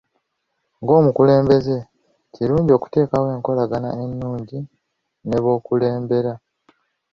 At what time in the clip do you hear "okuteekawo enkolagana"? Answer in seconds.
2.73-3.89